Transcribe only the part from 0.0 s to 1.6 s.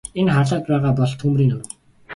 Энэ харлаад байгаа бол түймрийн